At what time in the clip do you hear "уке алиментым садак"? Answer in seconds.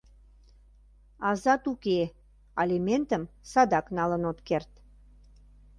1.71-3.85